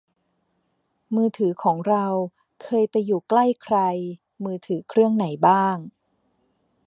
[1.15, 2.05] มือถือของเรา
[2.63, 3.77] เคยไปอยู่ใกล้ใคร
[4.43, 5.77] มือถือเครื่องไหนบ้าง